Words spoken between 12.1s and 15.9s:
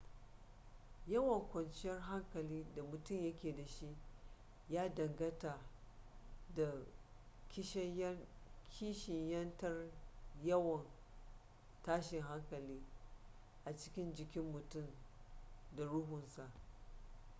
hankali a cikin jikin mutum da